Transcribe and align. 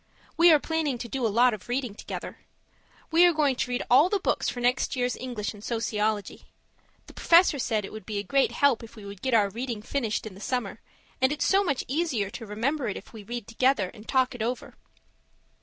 We 0.35 0.51
are 0.51 0.57
planning 0.59 0.97
to 0.97 1.07
do 1.07 1.27
a 1.27 1.29
lot 1.29 1.53
of 1.53 1.69
reading 1.69 1.93
together. 1.93 2.39
We 3.11 3.23
are 3.27 3.33
going 3.33 3.55
to 3.57 3.69
read 3.69 3.83
all 3.87 4.05
of 4.05 4.11
the 4.11 4.19
books 4.19 4.49
for 4.49 4.59
next 4.59 4.95
year's 4.95 5.15
English 5.15 5.53
and 5.53 5.63
sociology. 5.63 6.45
The 7.05 7.13
Professor 7.13 7.59
said 7.59 7.85
it 7.85 7.93
would 7.93 8.07
be 8.07 8.17
a 8.17 8.23
great 8.23 8.51
help 8.53 8.81
if 8.81 8.95
we 8.95 9.05
would 9.05 9.21
get 9.21 9.35
our 9.35 9.49
reading 9.51 9.83
finished 9.83 10.25
in 10.25 10.33
the 10.33 10.41
summer; 10.41 10.79
and 11.21 11.31
it's 11.31 11.45
so 11.45 11.63
much 11.63 11.83
easier 11.87 12.31
to 12.31 12.47
remember 12.47 12.87
it 12.87 12.97
if 12.97 13.13
we 13.13 13.21
read 13.21 13.45
together 13.47 13.89
and 13.93 14.07
talk 14.07 14.33
it 14.33 14.41
over. 14.41 14.75